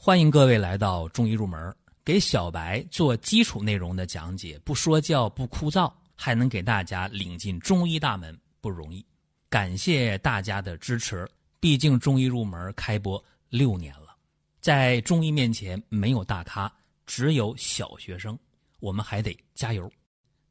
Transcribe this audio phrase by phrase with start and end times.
[0.00, 9.04] 欢迎各位来到中医入门，给小白做基础内容的讲解，不说教不枯燥，还能给大家领进中医大门，不容易。
[9.50, 14.16] 感谢大家的支持，毕竟中医入门开播六年了，
[14.60, 16.72] 在中医面前没有大咖，
[17.04, 18.38] 只有小学生，
[18.78, 19.90] 我们还得加油。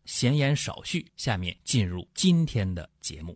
[0.04, 3.36] 闲言少叙，下面进入今天的节目。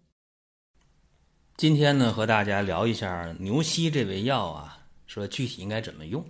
[1.56, 4.78] 今天呢，和大家聊一下牛膝这味药啊。
[5.14, 6.26] 说具体应该怎么用？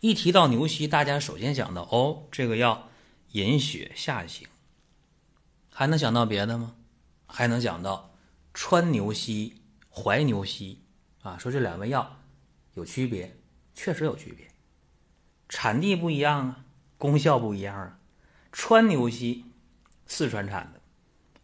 [0.00, 2.88] 一提到牛膝，大家首先想到哦，这个药
[3.30, 4.48] 引血下行。
[5.70, 6.74] 还能想到别的吗？
[7.26, 8.12] 还能想到
[8.52, 10.82] 川牛膝、怀牛膝
[11.22, 11.38] 啊？
[11.38, 12.18] 说这两味药
[12.74, 13.36] 有区别，
[13.72, 14.48] 确实有区别，
[15.48, 16.64] 产地不一样啊，
[16.98, 18.00] 功效不一样啊。
[18.50, 19.44] 川牛膝
[20.08, 20.80] 四川产的，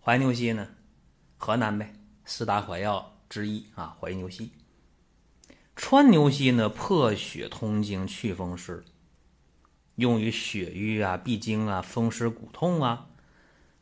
[0.00, 0.74] 怀牛膝呢，
[1.36, 4.50] 河南呗，四大怀药之一啊，怀牛膝。
[5.84, 8.84] 川牛膝呢，破血通经，祛风湿，
[9.96, 13.08] 用于血瘀啊、闭经啊、风湿骨痛啊。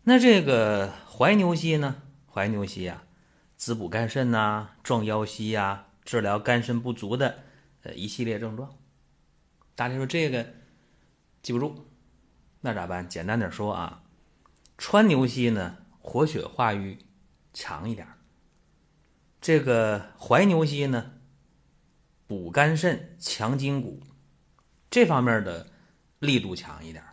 [0.04, 3.02] 那这个怀牛膝呢，怀牛膝啊，
[3.58, 7.40] 滋补肝肾呐，壮腰膝呀，治疗肝肾不足的
[7.82, 8.74] 呃一系列症状。
[9.74, 10.46] 大家说这个
[11.42, 11.84] 记不住，
[12.62, 13.06] 那咋办？
[13.06, 14.02] 简单点说啊，
[14.78, 16.96] 川牛膝呢，活血化瘀
[17.52, 18.08] 强一点
[19.38, 21.12] 这个怀牛膝呢。
[22.30, 24.00] 补肝肾、强筋骨，
[24.88, 25.66] 这方面的
[26.20, 27.04] 力度强一点。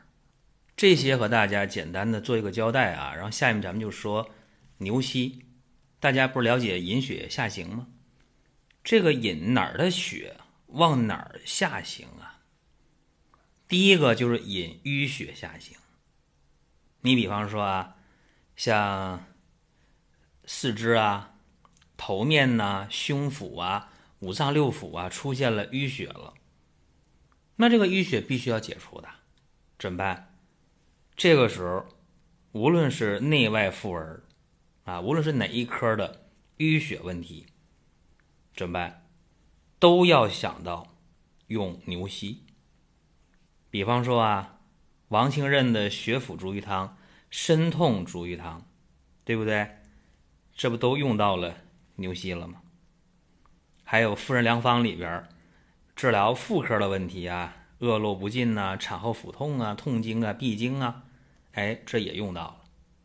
[0.76, 3.16] 这些和大家简单的做一个交代啊。
[3.16, 4.30] 然后下面咱们就说
[4.78, 5.44] 牛膝，
[6.00, 7.88] 大家不是了解引血下行吗？
[8.84, 10.38] 这个引哪儿的血
[10.68, 12.44] 往哪儿下行啊？
[13.68, 15.76] 第一个就是引淤血下行。
[17.02, 17.96] 你比方说啊，
[18.56, 19.26] 像
[20.46, 21.34] 四肢啊、
[21.98, 23.94] 头面呐、胸腹啊。
[24.20, 26.34] 五脏六腑啊，出现了淤血了，
[27.58, 29.08] 那这个淤血必须要解除的，
[29.78, 30.36] 怎么办？
[31.16, 31.86] 这个时候，
[32.52, 34.24] 无论是内外妇儿
[34.86, 37.46] 啊，无论是哪一科的淤血问题，
[38.56, 39.08] 怎么办？
[39.80, 40.96] 都要想到
[41.48, 42.44] 用牛膝。
[43.70, 44.60] 比方说啊，
[45.10, 46.98] 王清任的血府逐瘀汤、
[47.30, 48.66] 参痛逐瘀汤，
[49.24, 49.78] 对不对？
[50.56, 51.58] 这不都用到了
[51.98, 52.64] 牛膝了吗？
[53.90, 55.26] 还有妇人良方里边
[55.96, 61.06] 治疗妇科的问题啊，恶露不尽呐，产后腹痛啊，痛经啊，闭经啊，
[61.54, 62.58] 哎，这也用到了。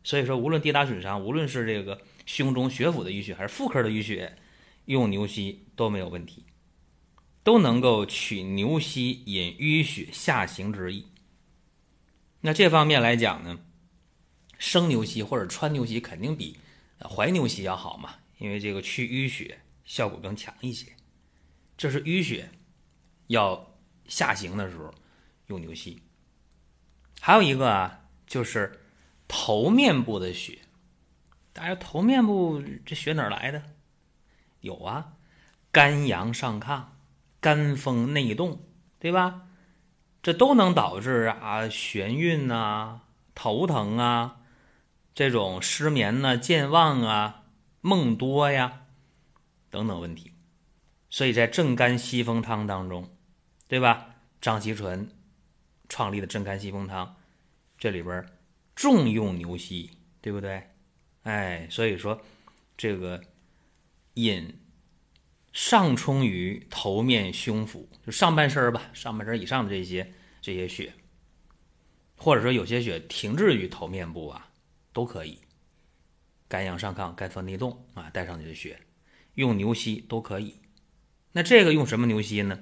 [0.03, 4.35] 所以说，无论跌打损伤，无论是这个胸中血府的淤血，还是妇科的淤血，
[4.83, 6.43] 用牛膝都没有问题，
[7.45, 11.07] 都能够取牛膝引淤血下行之意。
[12.41, 13.57] 那这方面来讲呢，
[14.59, 16.57] 生牛膝或者川牛膝肯定比
[16.99, 19.59] 怀牛膝要好嘛，因为这个去淤血。
[19.85, 20.95] 效果更强一些，
[21.77, 22.49] 这是淤血
[23.27, 23.75] 要
[24.07, 24.93] 下行的时候
[25.47, 26.01] 用牛膝。
[27.19, 28.81] 还有一个啊，就是
[29.27, 30.59] 头面部的血，
[31.51, 33.63] 大家头面部这血哪来的？
[34.61, 35.13] 有啊，
[35.71, 36.85] 肝阳上亢、
[37.39, 38.63] 肝风内动，
[38.99, 39.47] 对吧？
[40.21, 43.01] 这都能导致啊眩晕呐、
[43.35, 44.39] 头疼啊、
[45.13, 47.43] 这种失眠呐、健忘啊、
[47.81, 48.82] 梦多呀。
[49.73, 50.31] 等等问题，
[51.09, 53.09] 所以在正肝息风汤当中，
[53.67, 54.17] 对吧？
[54.39, 55.09] 张锡纯
[55.89, 57.15] 创立的正肝息风汤，
[57.79, 58.23] 这里边
[58.75, 59.89] 重用牛膝，
[60.21, 60.61] 对不对？
[61.23, 62.21] 哎，所以说
[62.77, 63.19] 这个
[64.13, 64.59] 引
[65.53, 70.93] 上冲于头面胸腹，就上半身吧，上半身以上的这些这些血，
[72.15, 74.51] 或者说有些血停滞于头面部啊，
[74.91, 75.39] 都可以。
[76.47, 78.79] 肝阳上亢、肝风内动啊，带上去的血。
[79.35, 80.55] 用牛膝都可以，
[81.31, 82.59] 那这个用什么牛膝呢？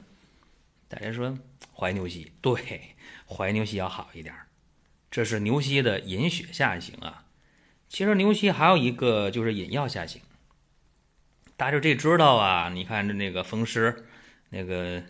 [0.88, 1.38] 大家说
[1.74, 2.96] 怀牛膝，对，
[3.26, 4.34] 怀牛膝要好一点。
[5.10, 7.26] 这是牛膝的引血下行啊。
[7.90, 10.22] 其实牛膝还有一个就是引药下行。
[11.58, 12.70] 大家这知道啊？
[12.70, 14.06] 你看这那个风湿，
[14.50, 15.04] 那个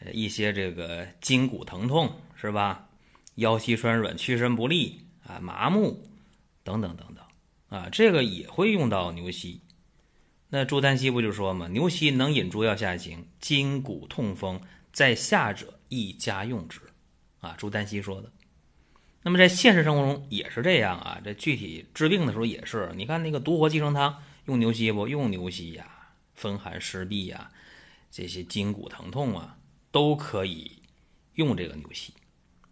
[0.00, 2.88] 呃一些这个筋骨疼痛是吧？
[3.34, 6.06] 腰膝酸软、屈伸不利啊、麻木
[6.62, 7.24] 等等等等
[7.68, 9.60] 啊，这个也会用到牛膝。
[10.56, 14.60] 那朱丹溪不就说嘛，牛膝能引诸药下行，筋骨痛风
[14.92, 16.80] 在下者宜加用之，
[17.40, 18.30] 啊，朱丹溪说的。
[19.22, 25.08] 那么在现实生活中也是这样啊，这具体治病的时候也是，你看那个独活寄生汤用牛膝不？
[25.08, 25.88] 用牛膝呀，
[26.36, 27.50] 风寒湿痹呀，
[28.12, 29.58] 这些筋骨疼痛啊，
[29.90, 30.70] 都可以
[31.32, 32.14] 用这个牛膝，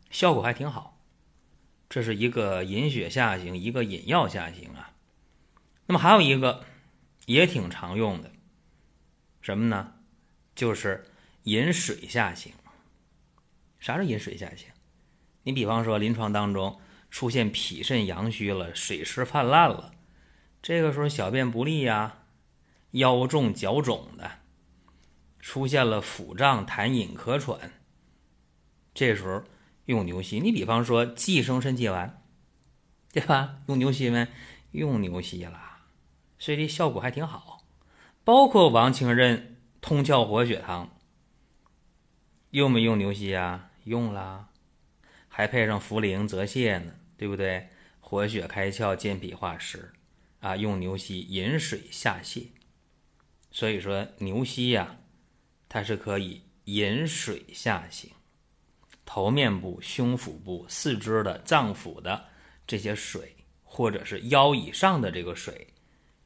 [0.08, 1.00] 效果还挺好。
[1.88, 4.92] 这是一个引血下行，一个引药下行啊。
[5.86, 6.64] 那么还有一个。
[7.26, 8.30] 也挺常用的，
[9.40, 9.94] 什么呢？
[10.54, 11.04] 就是
[11.44, 12.52] 引水下行。
[13.78, 14.68] 啥是引水下行？
[15.42, 16.80] 你比方说临床当中
[17.10, 19.92] 出现脾肾阳虚了，水湿泛滥了，
[20.62, 22.18] 这个时候小便不利呀，
[22.92, 24.38] 腰重脚肿的，
[25.40, 27.72] 出现了腹胀痰饮咳喘，
[28.94, 29.42] 这时候
[29.86, 30.38] 用牛膝。
[30.38, 32.22] 你比方说寄生肾气丸，
[33.12, 33.58] 对吧？
[33.66, 34.28] 用牛膝没？
[34.70, 35.71] 用牛膝了，
[36.42, 37.62] 所以这效果还挺好。
[38.24, 40.90] 包括王清任通窍活血汤，
[42.50, 43.70] 用没用牛膝啊？
[43.84, 44.48] 用啦，
[45.28, 47.68] 还配上茯苓泽泻呢，对不对？
[48.00, 49.92] 活血开窍、健脾化湿，
[50.40, 52.48] 啊，用牛膝引水下泻。
[53.52, 54.96] 所以说牛膝呀，
[55.68, 58.10] 它是可以引水下行，
[59.04, 62.24] 头面部、胸腹部、四肢的脏腑的
[62.66, 65.66] 这些水，或者是腰以上的这个水，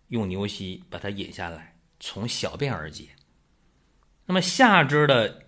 [0.08, 3.08] 用牛膝把它引下来，从小便而解。
[4.26, 5.46] 那么下肢的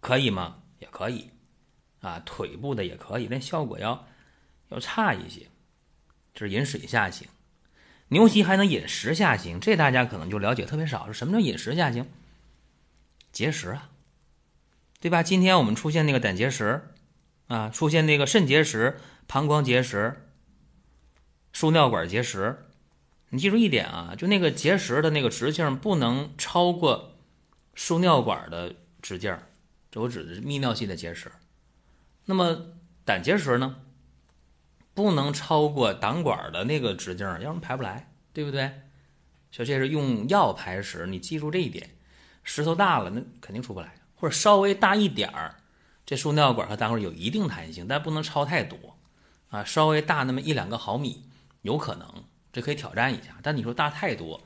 [0.00, 0.62] 可以吗？
[0.78, 1.30] 也可以。
[2.00, 4.06] 啊，腿部的也可以，但效果要
[4.68, 5.48] 要差一些。
[6.32, 7.26] 这是引水下行，
[8.08, 11.10] 牛膝还能引食下行，这大家可能就了解特别少。
[11.12, 12.06] 什么叫引食下行？
[13.32, 13.90] 结石啊，
[15.00, 15.22] 对吧？
[15.22, 16.82] 今天我们出现那个胆结石
[17.48, 20.28] 啊，出现那个肾结石、膀胱结石、
[21.52, 22.65] 输尿管结石，
[23.36, 27.12] 你记住一点啊，就那个结石的那个直径不能超过
[27.74, 29.36] 输尿管的直径，
[29.90, 31.30] 这我指的是泌尿系的结石。
[32.24, 32.56] 那么
[33.04, 33.76] 胆结石呢，
[34.94, 38.72] 不能超过胆管的那个直径，要不然排不来，对不对？
[39.50, 41.90] 所以这是用药排石，你记住这一点。
[42.42, 45.56] 石头大了，那肯定出不来；或者稍微大一点儿，
[46.06, 48.96] 这输尿管和胆管有一定弹性，但不能超太多
[49.50, 49.62] 啊。
[49.62, 51.28] 稍微大那么一两个毫米，
[51.60, 52.24] 有可能，
[52.56, 53.36] 这可以挑战一下。
[53.42, 54.42] 但你说大太多，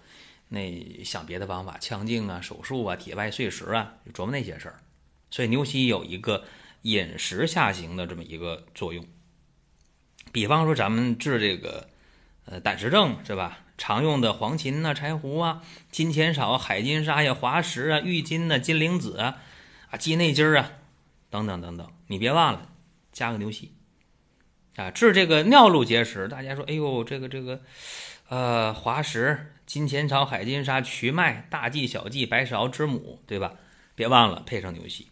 [0.49, 4.81] 那想别的方法，腔镜啊、手术啊、体外碎石啊，琢磨那些事儿。
[5.31, 6.45] 所以牛膝有一个。
[6.85, 9.07] 饮食下行的这么一个作用，
[10.33, 11.87] 比方说咱们治这个
[12.47, 13.59] 呃胆石症是吧？
[13.77, 19.43] 常用的黄芩呐、柴胡啊、金钱草、海金沙呀、滑石啊、郁金呐、金铃子啊、
[19.91, 20.73] 啊鸡内金啊
[21.29, 22.67] 等等等等，你别忘了
[23.13, 23.75] 加个牛膝
[24.81, 24.91] 啊。
[24.91, 27.61] 治这个尿路结石，大家说哎呦这个这个
[28.29, 33.55] 呃滑石、金钱草、海金沙、瞿麦、大蓟、小蓟、白芍、知母，对吧？
[33.95, 35.09] 别忘了配上牛膝。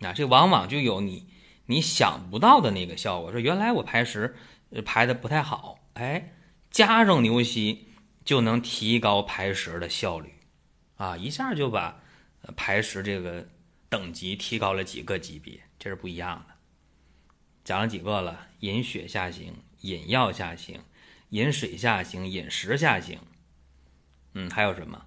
[0.00, 1.26] 啊，这往往就有你
[1.66, 3.32] 你想不到的那个效果。
[3.32, 4.36] 说原来我排石
[4.84, 6.34] 排的不太好，哎，
[6.70, 7.88] 加上牛膝
[8.24, 10.32] 就能提高排石的效率，
[10.96, 12.00] 啊，一下就把
[12.56, 13.44] 排石这个
[13.88, 16.54] 等级提高了几个级别，这是不一样的。
[17.68, 18.46] 讲了几个了？
[18.60, 20.80] 引血下行，引药下行，
[21.28, 23.20] 引水下行，引食下行。
[24.32, 25.04] 嗯，还有什么？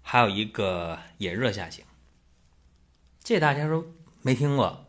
[0.00, 1.84] 还有一个引热下行。
[3.22, 3.84] 这大家说。
[4.22, 4.86] 没听过，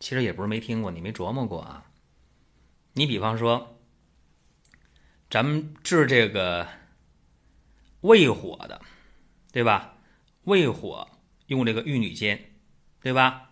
[0.00, 1.84] 其实也不是没听过，你没琢磨过啊。
[2.94, 3.78] 你比方说，
[5.28, 6.66] 咱们治这个
[8.00, 8.80] 胃火的，
[9.52, 9.98] 对吧？
[10.44, 11.10] 胃火
[11.48, 12.52] 用这个玉女煎，
[13.02, 13.50] 对吧？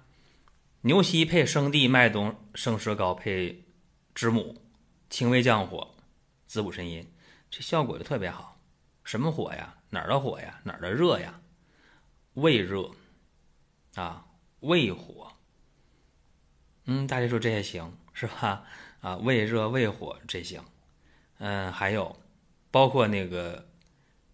[0.83, 3.65] 牛膝配生地、麦冬、生石膏配
[4.15, 4.63] 知母，
[5.11, 5.95] 清胃降火，
[6.47, 7.07] 滋补肾阴，
[7.51, 8.59] 这效果就特别好。
[9.05, 9.77] 什么火呀？
[9.91, 10.61] 哪儿的火呀？
[10.65, 11.41] 哪儿的热呀？
[12.35, 12.91] 胃热
[13.95, 14.27] 啊。
[14.61, 15.33] 胃火，
[16.85, 18.65] 嗯，大家说这也行是吧？
[19.01, 20.63] 啊，胃热胃火这行，
[21.39, 22.17] 嗯，还有
[22.71, 23.69] 包括那个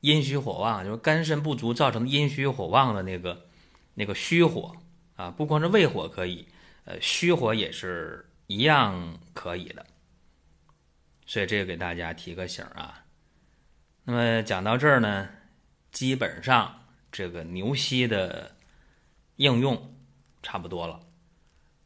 [0.00, 3.46] 阴虚火旺，就是肝肾不足造成阴虚火旺的那个
[3.94, 4.76] 那个虚火
[5.16, 6.46] 啊，不光是胃火可以，
[6.84, 9.84] 呃，虚火也是一样可以的。
[11.26, 13.04] 所以这个给大家提个醒啊。
[14.04, 15.28] 那么讲到这儿呢，
[15.90, 18.56] 基本上这个牛膝的
[19.36, 19.92] 应用。
[20.42, 21.00] 差不多了。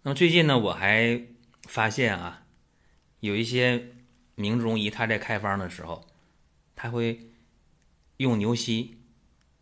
[0.02, 1.18] 那么最近呢，我还
[1.62, 2.42] 发现啊，
[3.20, 3.92] 有一些
[4.34, 6.06] 名中医他在开方的时候，
[6.76, 7.30] 他会
[8.18, 8.98] 用牛膝，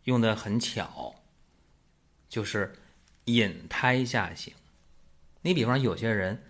[0.03, 1.15] 用的很巧，
[2.27, 2.75] 就是
[3.33, 4.53] 引胎下行。
[5.41, 6.43] 你比方有些人，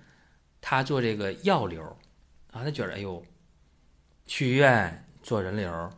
[0.61, 1.83] 他做这个药流
[2.51, 3.23] 啊，他觉得哎呦，
[4.25, 5.93] 去医院做人流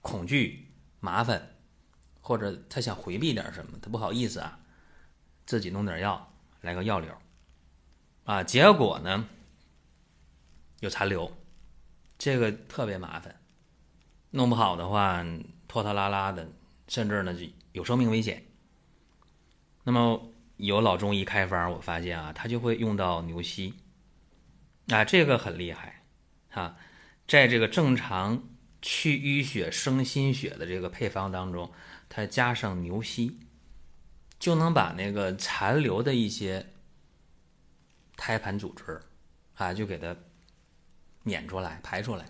[0.00, 0.68] 恐惧
[1.00, 1.56] 麻烦，
[2.20, 4.60] 或者他想回避点什么，他不好意思啊。
[5.44, 7.16] 自己弄点药，来个药流，
[8.24, 9.28] 啊，结果呢
[10.80, 11.36] 有残留，
[12.18, 13.40] 这个特别麻烦，
[14.30, 15.24] 弄不好的话
[15.68, 16.48] 拖拖拉拉的，
[16.88, 18.44] 甚至呢就有生命危险。
[19.86, 23.72] 那么有老中医开方，我发现啊，他就会用到牛膝，
[24.88, 26.02] 啊，这个很厉害
[26.50, 26.76] 啊，
[27.26, 28.42] 在这个正常
[28.82, 31.70] 去淤血生心血的这个配方当中，
[32.08, 33.38] 它加上牛膝。
[34.38, 36.74] 就能把那个残留的一些
[38.18, 39.00] 胎盘组织
[39.54, 40.14] 啊，就给它
[41.22, 42.26] 撵出来、排出来，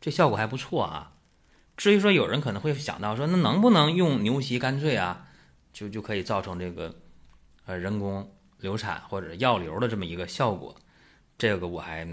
[0.00, 1.12] 这效果还不错啊。
[1.76, 5.27] 至于说有人可能会想到说，那能不能用牛膝干脆啊，
[5.72, 6.94] 就就可以造成这个
[7.66, 10.76] 呃人工流产或者药流的这么一个效果？
[11.36, 12.06] 这个我还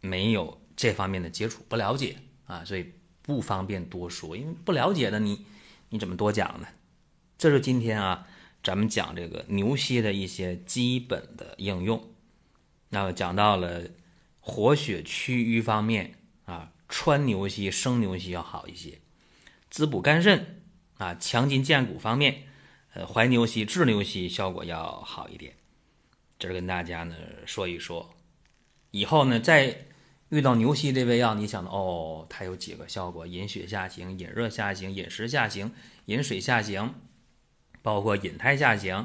[0.00, 2.92] 没有这方面的接触，不了解啊，所以
[3.22, 4.36] 不方便多说。
[4.36, 5.46] 因为不了解的你，
[5.90, 6.66] 你怎么多讲呢？
[7.38, 8.26] 这是今天啊，
[8.62, 12.10] 咱们讲这个牛膝的一些基本的应用。
[12.88, 13.84] 那么讲到了
[14.40, 18.98] 活血祛瘀方面啊，川牛膝、生牛膝要好一些。
[19.70, 20.62] 滋补肝肾
[20.98, 22.44] 啊，强筋健骨方面，
[22.94, 25.52] 呃，怀牛膝、治牛膝效果要好一点。
[26.38, 28.08] 这是跟大家呢说一说。
[28.92, 29.86] 以后呢，再
[30.28, 35.72] 遇到牛膝这味药，你想到哦，它有几个效果：引血下行、引热下行、引食下行、
[36.06, 36.94] 引水下行，
[37.82, 39.04] 包括引胎下行，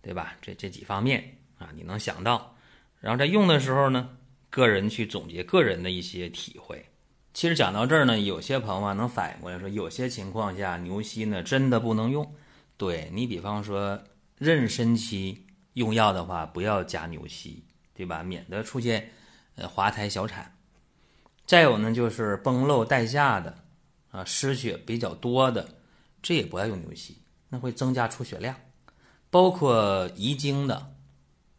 [0.00, 0.34] 对吧？
[0.40, 2.56] 这这几方面啊，你能想到。
[2.98, 4.16] 然后在用的时候呢，
[4.48, 6.86] 个人去总结个人的一些体会。
[7.34, 12.34] 其实讲到这儿呢，有些朋友啊能反应过来，说有些情况下牛膝呢真的不能用。
[12.78, 14.02] 对你比方说
[14.38, 18.22] 妊娠期用药的话，不要加牛膝，对吧？
[18.22, 19.10] 免得出现
[19.56, 20.56] 呃滑胎小产。
[21.44, 23.62] 再有呢，就是崩漏带下的
[24.10, 25.68] 啊，失血比较多的，
[26.22, 27.18] 这也不要用牛膝，
[27.50, 28.56] 那会增加出血量。
[29.28, 30.94] 包括遗精的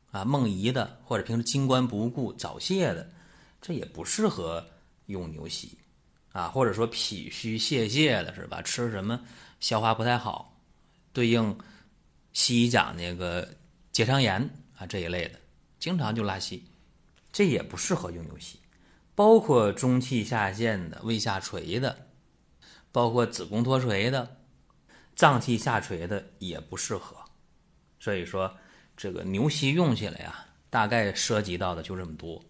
[0.09, 3.07] 啊、梦遗的，或者平时精关不顾、早泄的，
[3.61, 4.65] 这也不适合。
[5.09, 5.75] 用牛膝，
[6.33, 8.61] 啊，或者说脾虚泄泻的是吧？
[8.61, 9.19] 吃什么
[9.59, 10.55] 消化不太好，
[11.19, 11.53] 对应
[12.31, 13.45] 西医讲那个
[13.91, 15.37] 结肠炎啊这一类的，
[15.77, 16.63] 经常就拉稀，
[17.29, 18.57] 这也不适合用牛膝。
[19.15, 22.07] 包括中气下陷的、胃下垂的，
[22.89, 24.37] 包括子宫脱垂的、
[25.13, 27.17] 脏器下垂的也不适合。
[27.99, 28.55] 所以说，
[28.95, 32.41] 这个牛膝用起来呀，大概涉及到的就这么多。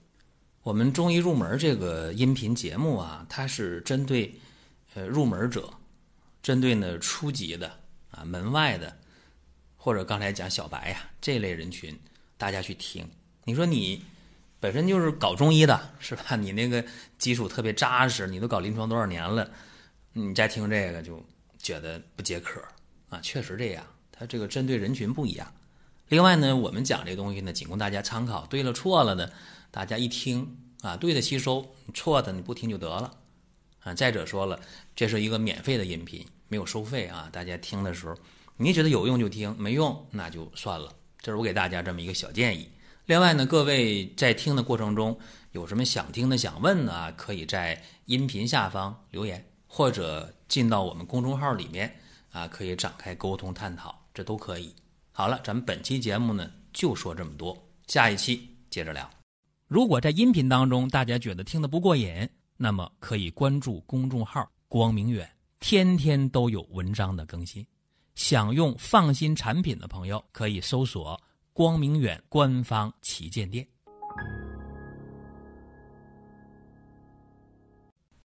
[0.62, 4.40] 我们中医入门这个音频节目啊，它是针对
[4.94, 5.74] 呃入门者，
[6.44, 7.79] 针对呢初级的
[8.26, 8.98] 门外的，
[9.78, 11.98] 或者刚才讲小白呀这类人群，
[12.38, 13.08] 大家去听。
[13.46, 14.04] 你说你
[14.60, 16.36] 本身就是搞中医的，是吧？
[16.36, 16.84] 你那个
[17.18, 19.50] 基础特别扎实，你都搞临床多少年了，
[20.14, 21.24] 你再听这个就
[21.58, 22.62] 觉得不解渴
[23.10, 23.20] 啊。
[23.22, 25.54] 确实这样，它这个针对人群不一样。
[26.10, 29.30] 另外呢，我们讲这东西呢，仅供大家参考，对了错了呢。
[29.72, 33.16] 大家一听啊，对的吸收，错的你不听就得了
[33.82, 33.94] 啊。
[33.94, 34.60] 再者说了，
[34.96, 37.30] 这是一个免费的音频，没有收费啊。
[37.32, 38.18] 大家听的时候，
[38.58, 40.94] 你觉得有用就听，没用那就算了。
[41.22, 42.68] 这是我给大家这么一个小建议。
[43.06, 45.18] 另外呢，各位在听的过程中
[45.52, 51.94] 有什么想听的、想问的啊，可以在音频下方留言，或者进到我们公众号里面
[52.32, 54.74] 啊，可以展开沟通探讨，这都可以。
[55.12, 59.10] 好了，咱们本期节目呢就说这么多，下一期接着聊。
[59.68, 65.30] 如果在音频当中大家觉得听得不过瘾，那么可以关注公众号“光明远”，
[65.60, 67.66] 天天都有文章的更新。
[68.16, 71.22] 想用放心产品的朋友，可以搜索
[71.54, 73.66] “光明远”官方旗舰店。